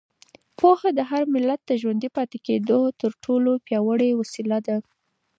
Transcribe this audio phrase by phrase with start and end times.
[0.57, 4.77] پوهه د هر ملت د ژوندي پاتې کېدو تر ټولو پیاوړې وسیله ده.